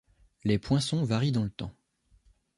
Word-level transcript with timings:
Les 0.45 0.57
poinçons 0.57 1.03
varient 1.03 1.31
dans 1.31 1.43
le 1.43 1.51
temps. 1.51 1.75